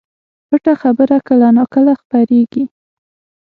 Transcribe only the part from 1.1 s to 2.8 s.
کله نا کله خپرېږي